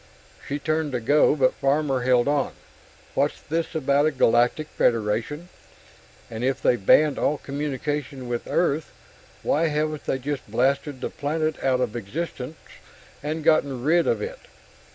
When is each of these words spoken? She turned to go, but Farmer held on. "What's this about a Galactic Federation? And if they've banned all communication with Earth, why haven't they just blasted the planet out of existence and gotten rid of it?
She 0.47 0.57
turned 0.57 0.93
to 0.93 0.99
go, 0.99 1.35
but 1.35 1.53
Farmer 1.53 2.01
held 2.01 2.27
on. 2.27 2.53
"What's 3.13 3.39
this 3.39 3.75
about 3.75 4.07
a 4.07 4.11
Galactic 4.11 4.67
Federation? 4.69 5.49
And 6.27 6.43
if 6.43 6.59
they've 6.59 6.83
banned 6.83 7.19
all 7.19 7.37
communication 7.37 8.27
with 8.27 8.47
Earth, 8.47 8.91
why 9.43 9.67
haven't 9.67 10.05
they 10.05 10.17
just 10.17 10.49
blasted 10.49 11.01
the 11.01 11.11
planet 11.11 11.63
out 11.63 11.81
of 11.81 11.95
existence 11.95 12.57
and 13.21 13.43
gotten 13.43 13.83
rid 13.83 14.07
of 14.07 14.23
it? 14.23 14.39